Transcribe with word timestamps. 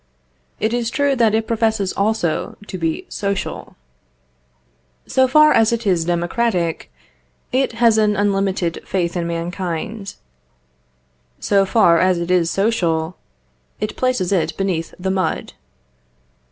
It 0.59 0.73
is 0.73 0.89
true 0.89 1.15
that 1.17 1.35
it 1.35 1.45
professes 1.45 1.93
also 1.93 2.57
to 2.65 2.77
be 2.79 3.05
social. 3.07 3.75
So 5.05 5.27
far 5.27 5.53
as 5.53 5.71
it 5.71 5.85
is 5.85 6.05
democratic, 6.05 6.91
it, 7.51 7.73
has 7.73 7.99
an 7.99 8.15
unlimited 8.15 8.81
faith 8.83 9.15
in 9.15 9.27
mankind. 9.27 10.15
So 11.39 11.67
far 11.67 11.99
as 11.99 12.17
it 12.17 12.31
is 12.31 12.49
social, 12.49 13.15
it 13.79 13.95
places 13.95 14.31
it 14.31 14.57
beneath 14.57 14.95
the 14.97 15.11
mud. 15.11 15.53